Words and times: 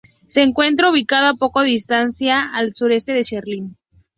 Se 0.25 0.41
encuentra 0.41 0.89
ubicado 0.89 1.27
a 1.27 1.35
poca 1.35 1.61
distancia 1.61 2.49
al 2.55 2.73
suroeste 2.73 3.13
de 3.13 3.23
Schwerin. 3.23 3.77